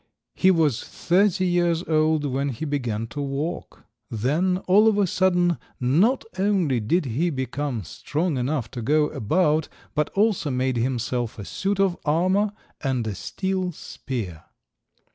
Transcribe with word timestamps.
He 0.33 0.49
was 0.49 0.83
thirty 0.83 1.45
years 1.45 1.83
old 1.83 2.25
when 2.25 2.49
he 2.49 2.65
began 2.65 3.05
to 3.09 3.21
walk. 3.21 3.83
Then, 4.09 4.57
all 4.65 4.87
of 4.87 4.97
a 4.97 5.05
sudden, 5.05 5.59
not 5.79 6.25
only 6.39 6.79
did 6.79 7.05
he 7.05 7.29
become 7.29 7.83
strong 7.83 8.35
enough 8.39 8.71
to 8.71 8.81
go 8.81 9.09
about, 9.09 9.69
but 9.93 10.09
also 10.15 10.49
made 10.49 10.77
himself 10.77 11.37
a 11.37 11.45
suit 11.45 11.79
of 11.79 11.95
armour 12.03 12.51
and 12.83 13.05
a 13.05 13.13
steel 13.13 13.71
spear. 13.73 14.45